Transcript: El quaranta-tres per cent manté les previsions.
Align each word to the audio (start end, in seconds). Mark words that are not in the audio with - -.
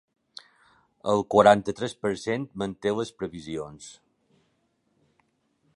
El 1.13 1.21
quaranta-tres 1.33 1.93
per 2.05 2.13
cent 2.23 2.47
manté 2.63 2.93
les 3.01 3.13
previsions. 3.21 3.91